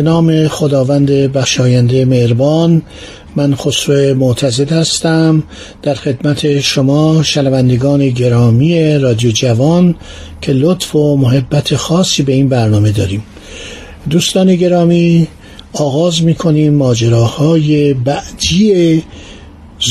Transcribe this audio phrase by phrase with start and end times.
[0.00, 2.82] به نام خداوند بخشاینده مهربان
[3.36, 5.42] من خسرو معتزد هستم.
[5.82, 9.94] در خدمت شما شنوندگان گرامی رادیو جوان
[10.40, 13.22] که لطف و محبت خاصی به این برنامه داریم.
[14.10, 15.26] دوستان گرامی
[15.72, 19.02] آغاز می‌کنیم ماجراهای بعدی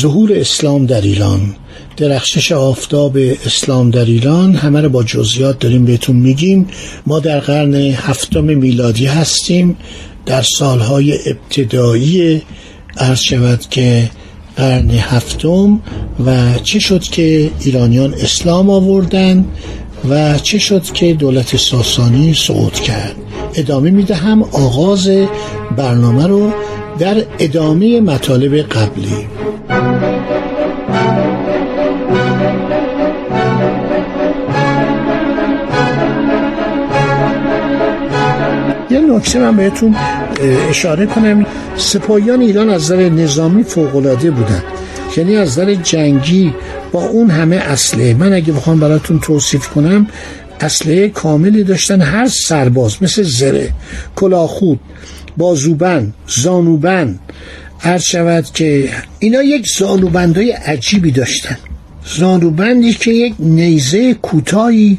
[0.02, 1.56] ظهور اسلام در ایران.
[2.00, 4.56] درخشش آفتاب اسلام در ایران.
[4.56, 6.68] همه رو با جزئیات داریم بهتون میگیم.
[7.08, 9.78] ما در قرن هفتم میلادی هستیم.
[10.26, 12.42] در سالهای ابتدایی
[12.98, 14.10] عرض شود که
[14.58, 15.82] قرن هفتم
[16.26, 19.46] و چه شد که ایرانیان اسلام آوردن
[20.10, 23.16] و چه شد که دولت ساسانی صعود کرد.
[23.56, 25.10] ادامه می‌دهم آغاز
[25.78, 26.52] برنامه رو
[27.00, 29.28] در ادامه مطالب قبلی.
[38.92, 39.96] یه نکته من بهتون
[40.70, 41.46] اشاره کنم.
[41.78, 44.64] سپاهیان ایران از نظر نظامی فوقالعاده بودن.
[45.18, 46.54] یعنی از نظر جنگی
[46.92, 48.14] با اون همه اسلحه.
[48.14, 50.08] من اگه بخوام براتون توصیف کنم
[50.62, 53.70] اسلحه کاملی داشتن هر سرباز مثل زره
[54.16, 54.80] کلاخود
[55.38, 57.20] بازوبند زانوبند
[57.84, 58.90] عرض شود که
[59.20, 61.58] اینا یک زانوبندهای عجیبی داشتن.
[62.18, 64.98] زانوبندی که یک نیزه کوتاهی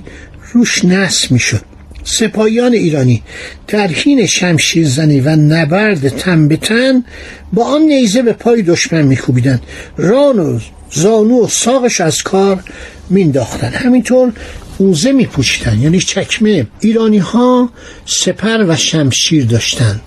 [0.53, 1.70] روش نصب می‌شد.
[2.11, 3.23] سپاهیان ایرانی
[3.69, 7.05] در حین شمشیر زنی و نبرد تن به تن
[7.53, 9.63] با آن نیزه به پای دشمن میکوبیدند.
[9.97, 10.61] ران و
[10.91, 12.63] زانو و ساقش از کار
[13.11, 14.33] مینداختن همینطور
[14.79, 16.67] اوزه میپوشیدن یعنی چکمه.
[16.81, 17.71] ایرانی ها
[18.07, 20.01] سپر و شمشیر داشتند.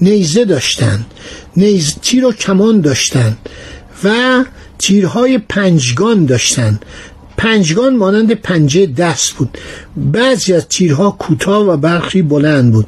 [0.00, 1.06] نیزه داشتند.
[1.56, 3.36] نیز تیر و کمان داشتند
[4.04, 4.44] و
[4.78, 6.84] تیرهای پنجگان داشتند.
[7.38, 9.58] پنجگان مانند پنجه دست بود.
[9.96, 12.86] بعضی از تیرها کوتاه و برخی بلند بود.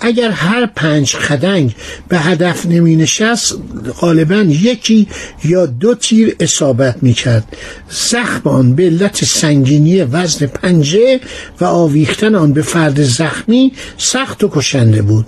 [0.00, 1.74] اگر هر پنج خدنگ
[2.08, 3.58] به هدف نمی نشست
[4.00, 5.08] غالبا یکی
[5.44, 7.56] یا دو تیر اصابت می کرد.
[7.90, 11.20] زخم آن به علت سنگینی وزن پنجه
[11.60, 15.26] و آویختن آن به فرد زخمی سخت و کشنده بود.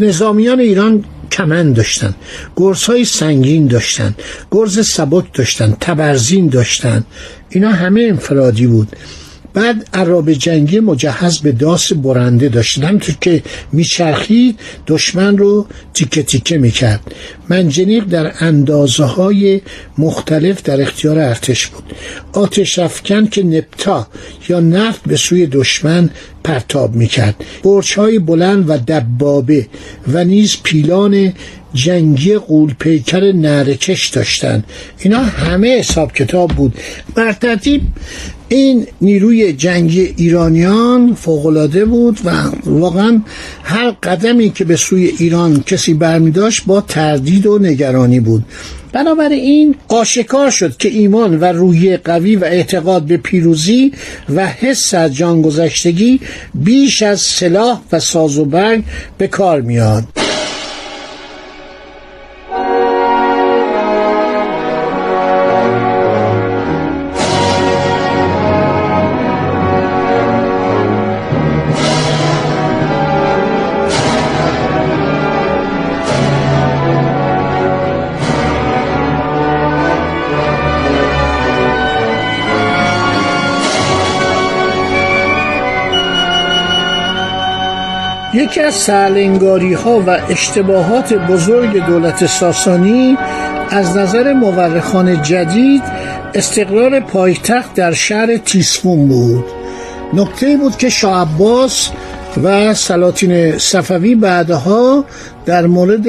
[0.00, 2.14] نظامیان ایران کمن داشتن
[2.56, 4.14] گرز های سنگین داشتن
[4.50, 7.04] گرز سبک داشتن تبرزین داشتن.
[7.50, 8.96] اینا همه انفرادی بود.
[9.54, 13.42] بعد عراب جنگی مجهز به داس برنده داشتن همطور که
[13.72, 17.00] میچرخید دشمن رو تیکه تیکه می‌کرد.
[17.48, 19.60] منجنیق در اندازه های
[19.98, 21.84] مختلف در اختیار ارتش بود.
[22.32, 24.06] آتش افکن که نپتا
[24.48, 26.10] یا نفت به سوی دشمن
[26.44, 27.44] پرتاب می‌کرد.
[27.64, 29.66] برچ های بلند و دبابه
[30.12, 31.32] و نیز پیلان
[31.74, 34.64] جنگی قول پیکر نرکش داشتن.
[34.98, 36.74] اینا همه حساب کتاب بود.
[37.14, 37.82] بر ترتیب
[38.48, 42.30] این نیروی جنگی ایرانیان فوقالعاده بود و
[42.66, 43.22] واقعا
[43.62, 48.44] هر قدمی که به سوی ایران کسی برمی داشت با تردید و نگرانی بود.
[48.92, 53.92] بنابراین آشکار شد که ایمان و روحیه قوی و اعتقاد به پیروزی
[54.34, 56.20] و حس از جانگذشتگی
[56.54, 58.82] بیش از سلاح و ساز و برگ
[59.18, 60.04] به کار میاد.
[88.34, 93.16] یکی از سرلنگاری ها و اشتباهات بزرگ دولت ساسانی
[93.70, 95.82] از نظر مورخان جدید
[96.34, 99.44] استقرار پایتخت در شهر تیسفون بود.
[100.14, 101.90] نکته بود که شاه عباس
[102.42, 105.04] و سلاطین صفوی بعدها
[105.46, 106.06] در مورد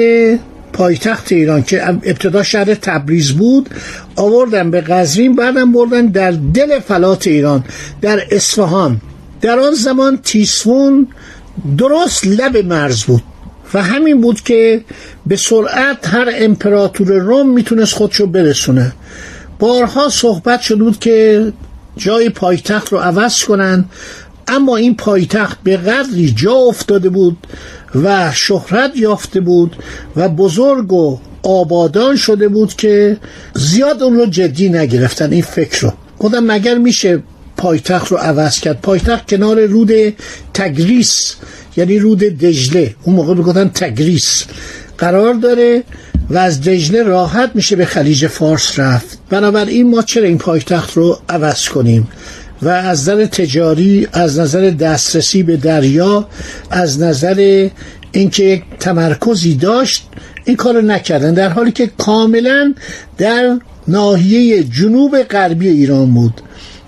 [0.72, 3.70] پایتخت ایران که ابتدا شهر تبریز بود
[4.16, 7.64] آوردن به قزوین بعدم بردن در دل فلات ایران
[8.00, 9.00] در اصفهان.
[9.40, 11.08] در آن زمان تیسفون
[11.78, 13.22] درست لب مرز بود
[13.74, 14.84] و همین بود که
[15.26, 18.92] به سرعت هر امپراتور روم می‌تونست خودشو برسونه.
[19.58, 21.52] بارها صحبت شده بود که
[21.96, 23.84] جای پایتخت رو عوض کنن
[24.48, 27.36] اما این پایتخت به قدری جا افتاده بود
[27.94, 29.76] و شهرت یافته بود
[30.16, 33.16] و بزرگ و آبادان شده بود که
[33.54, 35.32] زیاد اون رو جدی نگرفتن.
[35.32, 35.92] این فکر رو.
[36.18, 37.22] گفتم مگر میشه
[37.56, 38.80] پایتخت رو عوض کرد.
[38.80, 39.90] پایتخت کنار رود
[40.54, 41.34] تگریس
[41.76, 42.94] یعنی رود دجله.
[43.02, 44.44] اون موقع می‌گفتن تگریس.
[44.98, 45.82] قرار داره
[46.30, 49.18] و از دجله راحت میشه به خلیج فارس رفت.
[49.30, 52.08] بنابراین ما چرا این پایتخت رو عوض کنیم؟
[52.62, 56.28] و از نظر تجاری از نظر دسترسی به دریا
[56.70, 57.68] از نظر
[58.12, 60.06] اینکه یک تمرکزی داشت
[60.44, 61.34] این کار نکردن.
[61.34, 62.74] در حالی که کاملا
[63.18, 63.58] در
[63.88, 66.40] ناحیه جنوب غربی ایران بود.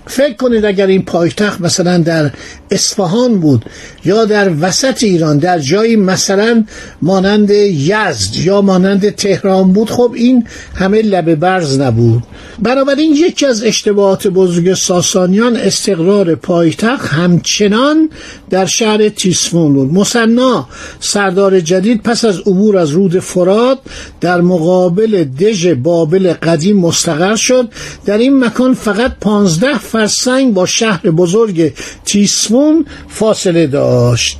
[0.09, 2.31] فکر کنید اگر این پایتخت مثلا در
[2.71, 3.65] اصفهان بود
[4.05, 6.65] یا در وسط ایران در جایی مثلا
[7.01, 12.23] مانند یزد یا مانند تهران بود خب این همه لبه برز نبود.
[12.59, 18.09] بنابراین یکی از اشتباهات بزرگ ساسانیان استقرار پایتخت همچنان
[18.49, 19.93] در شهر تیسفون بود.
[19.93, 20.67] مصنا
[20.99, 23.79] سردار جدید پس از عبور از رود فراد
[24.21, 27.69] در مقابل دژ بابل قدیم مستقر شد.
[28.05, 31.73] در این مکان فقط پانزده فرسنگ با شهر بزرگ
[32.05, 34.37] تیسفون فاصله داشت.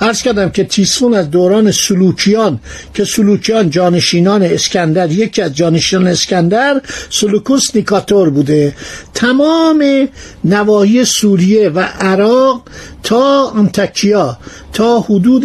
[0.00, 2.60] عرض کردم که تیسفون از دوران سلوکیان
[2.94, 6.80] که سلوکیان جانشینان اسکندر یکی از جانشینان اسکندر
[7.10, 8.74] سلوکوس نیکاتور بوده.
[9.14, 10.08] تمام
[10.44, 12.62] نواحی سوریه و عراق
[13.02, 14.38] تا انتکیا
[14.72, 15.44] تا حدود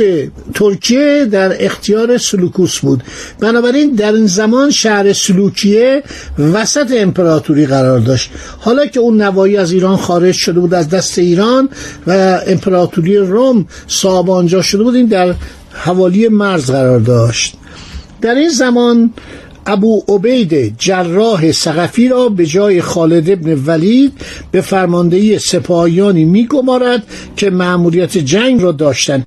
[0.54, 3.04] ترکیه در اختیار سلوکوس بود.
[3.40, 6.04] بنابراین در این زمان شهر سلوکیه
[6.54, 8.30] وسط امپراتوری قرار داشت.
[8.60, 11.70] حالا که اون نوایی از ایران خارج شده بود از دست ایران
[12.08, 15.36] و امپراتوری روم صابانجا شده بود این در
[15.72, 17.56] حوالی مرز قرار داشت.
[18.22, 19.14] در این زمان
[19.66, 24.14] ابو عبید جراح سقفی را به جای خالد ابن ولید
[24.52, 27.04] به فرماندهی سپاهیانی میگمارد
[27.36, 29.26] که مأموریت جنگ را داشتند.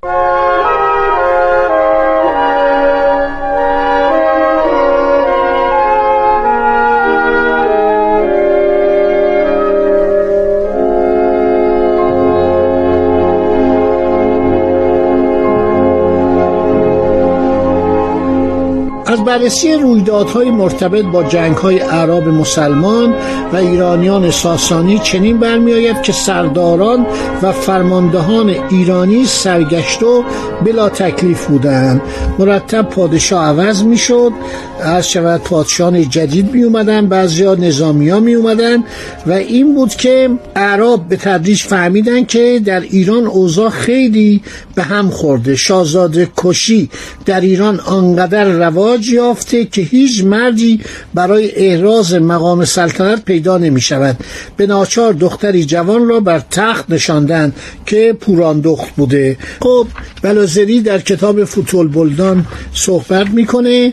[19.17, 23.15] بررسی رویدادهای مرتبط با جنگهای عرب مسلمان
[23.53, 27.07] و ایرانیان ساسانی چنین برمیآید که سرداران
[27.43, 30.25] و فرماندهان ایرانی سرگشت و
[30.65, 32.01] بلا تکلیف بودند.
[32.39, 34.33] مرتب پادشاه عوض می‌شد.
[34.81, 38.85] از شود پادشاهان جدید می اومدن بعضی ها نظامی ها می اومدن
[39.27, 44.43] و این بود که عرب به تدریج فهمیدن که در ایران اوضاع خیلی
[44.79, 45.57] به هم خورده.
[45.57, 46.91] شاهزاده کشی
[47.27, 50.81] در ایران آنقدر رواج یافته که هیچ مردی
[51.15, 54.17] برای احراز مقام سلطنت پیدا نمی شود.
[54.57, 57.53] به ناچار دختری جوان را بر تخت نشاندن
[57.87, 59.37] که پوران دخت بوده.
[59.61, 59.87] خب
[60.23, 63.93] بلازری در کتاب فوتول بلدان صحبت می‌کنه.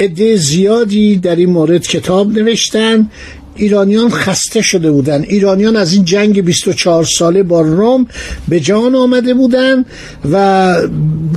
[0.00, 3.10] عده زیادی در این مورد کتاب نوشتن.
[3.58, 8.06] ایرانیان خسته شده بودند ایرانیان از این جنگ 24 ساله با روم
[8.48, 9.86] به جان آمده بودند
[10.32, 10.76] و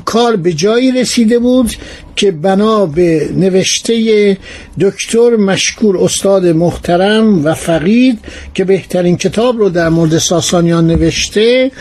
[0.05, 1.71] کار به جایی رسیده بود
[2.15, 4.37] که بنا به نوشته
[4.79, 8.19] دکتر مشکور استاد محترم و فقید
[8.53, 11.71] که بهترین کتاب رو در مورد ساسانیان نوشته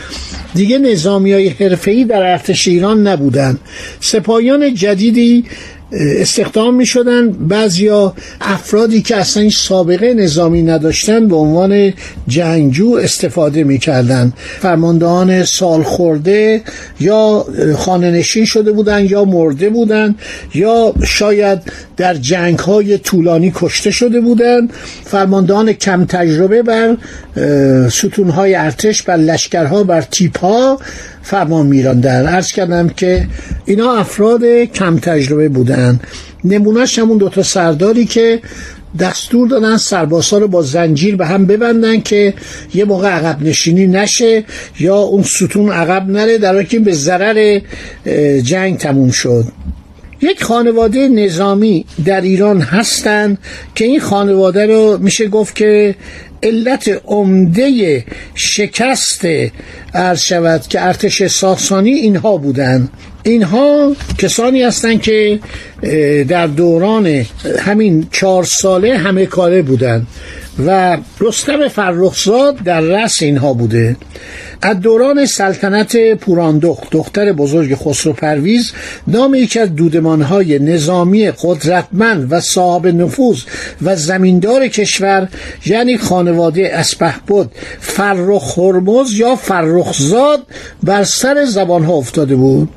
[0.55, 3.59] دیگه نظامی های حرفه‌ای در ارتش ایران نبودن.
[4.01, 5.45] سپاهیان جدیدی
[5.93, 11.93] استخدام می شدن بعضیا افرادی که اصلا این سابقه نظامی نداشتن به عنوان
[12.29, 16.63] جنگجو استفاده می کردن فرماندهان سال خورده
[17.01, 20.15] یا خانه نشین شده بودن یا مرده بودن
[20.55, 21.59] یا شاید
[21.97, 24.69] در جنگ های طولانی کشته شده بودن.
[25.05, 26.97] فرماندهان کم تجربه بر
[27.89, 30.79] ستون های ارتش بر لشکرها بر تیپ ها
[31.23, 33.27] فرمان میراندن عرض کردم که
[33.65, 36.01] اینا افراد کم تجربه بودن.
[36.45, 38.41] نمونهش همون دوتا سرداری که
[38.99, 42.35] دستور دادن سرباسا رو با زنجیر به هم ببندن که
[42.75, 44.45] یه موقع عقب نشینی نشه
[44.81, 47.61] یا اون ستون عقب نره در که به ضرر
[48.43, 49.45] جنگ تموم شد.
[50.23, 53.39] یک خانواده نظامی در ایران هستند
[53.75, 55.95] که این خانواده رو میشه گفت که
[56.43, 58.05] علت عمده
[58.35, 59.27] شکست
[59.95, 62.89] عرض شود که ارتش ساسانی اینها بودند
[63.23, 65.41] اینها کسانی هستند که
[66.29, 67.27] در دوران
[67.59, 70.07] همین چهار ساله همه کاره بودند
[70.67, 73.97] و رستم فرخزاد در رس اینها بوده.
[74.63, 78.73] از دوران سلطنت پوراندخت دختر بزرگ خسرو پرویز
[79.07, 83.43] نام یکی از دودمانهای نظامی قدرتمند و صاحب نفوذ
[83.83, 85.29] و زمیندار کشور
[85.67, 87.49] یعنی خانواده اسپهبد
[87.81, 90.47] فرخ هرمز یا فرخزاد
[90.83, 92.69] بر سر زبانها افتاده بود.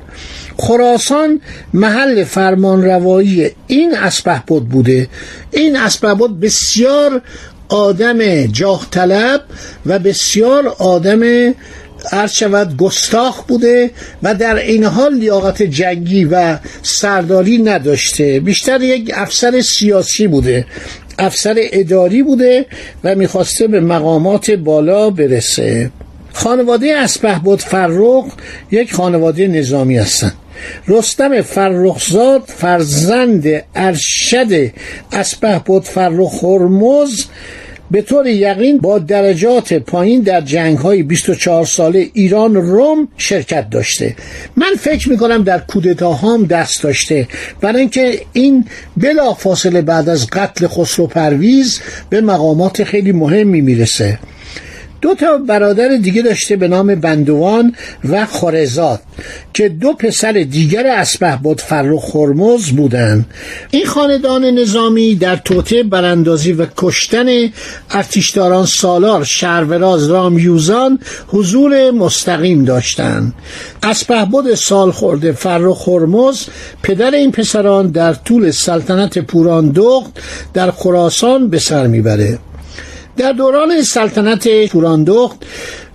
[0.56, 1.40] خراسان
[1.74, 5.08] محل فرمان روایی این اسپهبد بوده.
[5.50, 7.22] این اسپهبد بسیار
[7.68, 9.40] آدم جاه طلب
[9.86, 11.52] و بسیار آدم
[12.12, 13.90] عرض شود گستاخ بوده
[14.22, 18.40] و در این حال لیاقت جنگی و سرداری نداشته.
[18.40, 20.66] بیشتر یک افسر سیاسی بوده
[21.18, 22.66] افسر اداری بوده
[23.04, 25.90] و می‌خواسته به مقامات بالا برسه.
[26.34, 28.24] خانواده اسپهبد فرخ
[28.70, 30.32] یک خانواده نظامی هستند.
[30.88, 34.70] رستم فرخزاد فرزند ارشد
[35.12, 37.24] اسپهبد فرخ هرمز.
[37.90, 44.16] به طور یقین با درجات پایین در جنگ های 24 ساله ایران روم شرکت داشته.
[44.56, 47.28] من فکر می‌کنم در کودتاهام دست داشته.
[47.60, 48.64] برای اینکه این
[48.96, 54.18] بلا فاصله بعد از قتل خسرو پرویز به مقامات خیلی مهمی می‌رسه.
[55.04, 57.74] دو تا برادر دیگه داشته به نام بندوان
[58.10, 59.00] و خارزاد
[59.54, 63.26] که دو پسر دیگر اسبه بود فرخ خرمز بودند
[63.70, 67.26] این خاندان نظامی در توطه براندازی و کشتن
[67.90, 73.32] ارتشداران سالار شهروراز رامیوزان حضور مستقیم داشتند.
[73.82, 76.46] اسبه بود سال خورده فرخ خرمز
[76.82, 80.20] پدر این پسران در طول سلطنت پوراندخت
[80.54, 82.38] در خراسان به سر می‌بره.
[83.16, 85.36] در دوران سلطنت توراندخت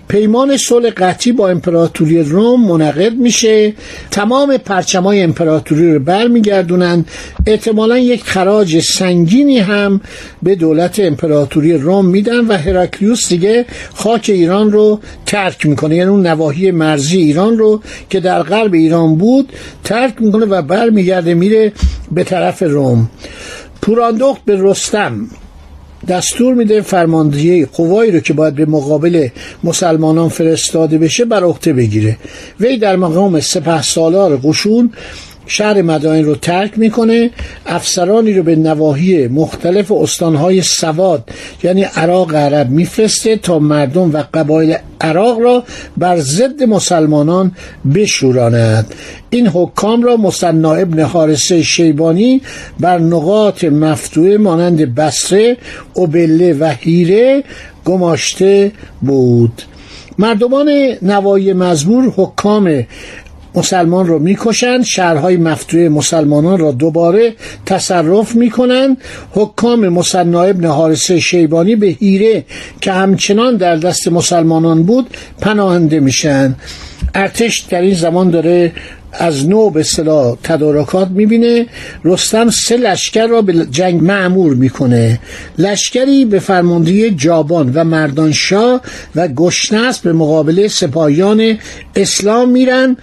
[0.08, 3.74] پیمان صلح قطعی با امپراتوری روم منعقد میشه.
[4.12, 7.06] تمام پرچمای امپراتوری رو برمیگردونن.
[7.48, 10.02] احتمالا یک خراج سنگینی هم
[10.44, 15.96] به دولت امپراتوری روم میدن و هراکلیوس دیگه خاک ایران رو ترک می‌کنه.
[15.96, 21.34] یعنی اون نواحی مرزی ایران رو که در غرب ایران بود ترک می‌کنه و برمیگرده
[21.34, 21.72] میره
[22.12, 23.10] به طرف روم.
[23.82, 25.28] پوراندخت به رستم.
[26.08, 29.28] دستور میده فرماندهی قوایی رو که باید به مقابل
[29.64, 32.18] مسلمانان فرستاده بشه بر عهده بگیره.
[32.60, 34.94] وی در مقام سپه سالار قشون
[35.50, 37.30] شهر مدائن رو ترک می‌کنه
[37.66, 41.30] افسرانی رو به نواحی مختلف استانهای سواد
[41.64, 45.64] یعنی عراق عرب میفرسته تا مردم و قبایل عراق را
[45.98, 47.52] بر ضد مسلمانان
[47.96, 48.94] بشوراند
[49.30, 52.42] این حکام را مصنا ابن حارسه شیبانی
[52.80, 55.58] بر نقاط مفتوح مانند بسره
[55.94, 57.44] اوبله و هیره
[57.86, 59.62] گماشته بود.
[60.18, 60.70] مردمان
[61.02, 62.84] نوایی مزبور حکام
[63.60, 67.34] مسلمان رو می‌کشند شهرهای مفتوح مسلمانان را دوباره
[67.66, 68.98] تصرف می‌کنند.
[69.32, 72.46] حکام مصنا ابن حارسه شیبانی به هیره
[72.82, 75.08] که همچنان در دست مسلمانان بود
[75.42, 76.56] پناهنده میشن.
[77.16, 78.72] ارتش در این زمان داره
[79.14, 81.66] از نو به اصطلاح تدارکات می‌بینه.
[82.04, 85.20] رستم سه لشکر را به جنگ معمور می‌کنه.
[85.58, 88.82] لشکری به فرماندهی جابان و مردانشاه
[89.16, 91.58] و گشنس به مقابله سپاهیان
[91.96, 92.98] اسلام میرن.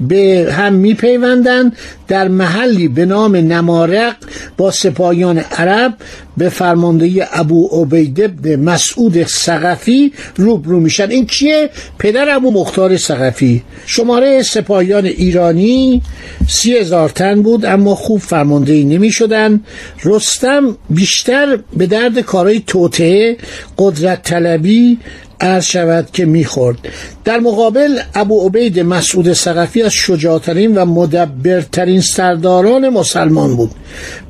[0.00, 1.76] به هم میپیوندند
[2.08, 4.14] در محلی به نام نمارق
[4.56, 5.94] با سپاهیان عرب
[6.36, 11.10] به فرماندهی ابو عبید ابن مسعود سقفی روبرو میشن.
[11.10, 16.02] این کیه؟ پدر ابو مختار سقفی شماره سپاهیان ایرانی
[16.48, 19.60] سی هزار تن بود اما خوب فرماندهی نمی شدن
[20.04, 23.36] رستم بیشتر به درد کارهای توطعه
[23.78, 24.98] قدرت طلبی
[25.42, 26.78] عرض شود که می‌خورد.
[27.24, 33.70] در مقابل ابو عبید مسعود سقفی از شجاعترین و مدبرترین سرداران مسلمان بود.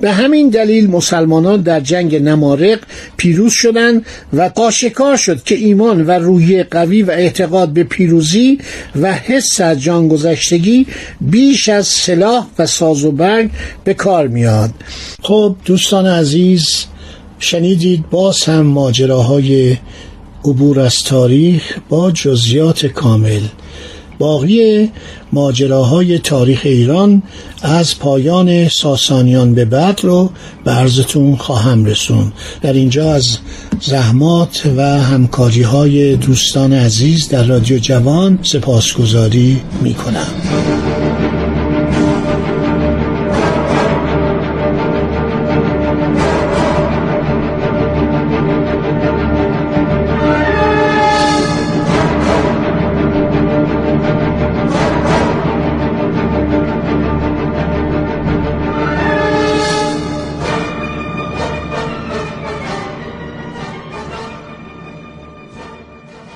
[0.01, 2.79] به همین دلیل مسلمانان در جنگ نمارق
[3.17, 8.59] پیروز شدند و قاشکار شد که ایمان و روحیه قوی و اعتقاد به پیروزی
[9.01, 10.87] و حس از جانگذشتگی
[11.21, 13.51] بیش از سلاح و ساز و برگ
[13.85, 14.71] به کار میاد
[15.23, 16.87] خب دوستان عزیز
[17.39, 19.77] شنیدید باز هم ماجراهای
[20.45, 23.41] عبور از تاریخ با جزیات کامل.
[24.19, 24.91] باقی
[25.33, 27.23] ماجراهای تاریخ ایران
[27.63, 30.31] از پایان ساسانیان به بعد رو
[30.65, 32.33] به عرضتون خواهم رسون.
[32.63, 33.39] در اینجا از
[33.81, 41.42] زحمات و همکاری های دوستان عزیز در رادیو جوان سپاسگزاری می کنم